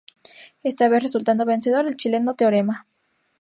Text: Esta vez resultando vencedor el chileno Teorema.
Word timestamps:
Esta 0.63 0.89
vez 0.89 1.03
resultando 1.03 1.45
vencedor 1.45 1.85
el 1.85 1.95
chileno 1.95 2.33
Teorema. 2.33 2.87